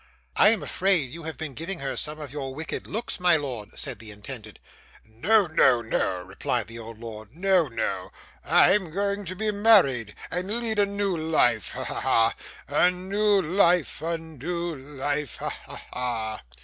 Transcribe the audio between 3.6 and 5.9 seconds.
said the intended. 'No, no,